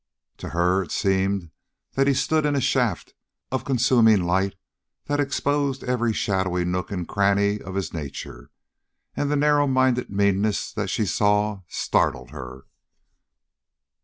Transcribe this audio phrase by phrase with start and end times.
[0.37, 1.51] To her it seemed
[1.93, 3.13] that he stood in a shaft
[3.51, 4.55] of consuming light
[5.05, 8.49] that exposed every shadowy nook and cranny of his nature,
[9.15, 12.65] and the narrow minded meanness that she saw, startled her.